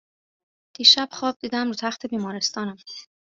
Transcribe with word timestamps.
دیشب 0.75 1.09
خواب 1.11 1.37
دیدم 1.41 1.67
رو 1.67 1.73
تخت 1.73 2.05
بیمارستانم 2.05 2.77